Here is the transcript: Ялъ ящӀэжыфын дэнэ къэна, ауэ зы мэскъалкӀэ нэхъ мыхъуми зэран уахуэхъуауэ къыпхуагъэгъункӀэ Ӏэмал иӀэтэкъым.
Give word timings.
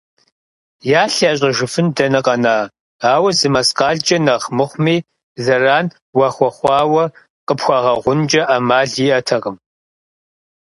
Ялъ 1.01 1.15
ящӀэжыфын 1.29 1.87
дэнэ 1.95 2.19
къэна, 2.25 2.55
ауэ 3.13 3.29
зы 3.37 3.47
мэскъалкӀэ 3.53 4.17
нэхъ 4.25 4.47
мыхъуми 4.57 4.95
зэран 5.43 5.87
уахуэхъуауэ 6.17 7.03
къыпхуагъэгъункӀэ 7.47 8.41
Ӏэмал 8.49 8.91
иӀэтэкъым. 9.05 9.57